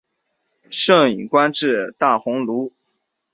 [0.71, 2.71] 盛允官至大鸿胪。